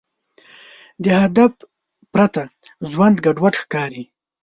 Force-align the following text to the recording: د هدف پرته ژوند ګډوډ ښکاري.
د 1.03 1.05
هدف 1.21 1.53
پرته 2.13 2.43
ژوند 2.91 3.17
ګډوډ 3.25 3.55
ښکاري. 3.61 4.03